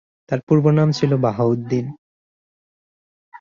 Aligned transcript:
তাঁর 0.29 0.39
পূর্বনাম 0.47 0.89
ছিল 0.91 1.11
বাহাউদ্দিন। 1.17 1.85